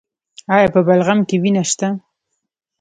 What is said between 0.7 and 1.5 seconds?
په بلغم کې